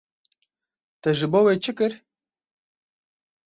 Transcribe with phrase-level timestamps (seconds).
[1.01, 1.93] Te ji bo wê çi kir?